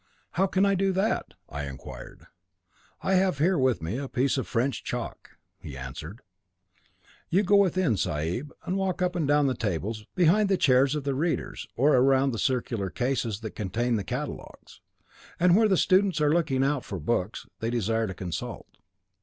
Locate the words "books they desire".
17.05-18.07